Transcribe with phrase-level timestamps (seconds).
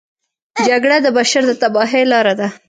[0.67, 2.47] جګړه د بشر د تباهۍ لاره ده